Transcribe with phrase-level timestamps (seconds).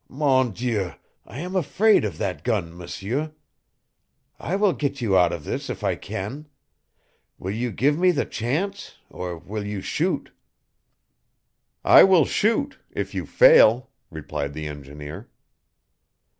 [0.09, 0.93] "Mon Dieu,
[1.27, 3.33] I am afraid of that gun, M'seur.
[4.39, 6.47] I will get you out of this if I can.
[7.37, 10.31] Will you give me the chance or will you shoot?"
[11.85, 15.29] "I will shoot if you fail," replied the engineer.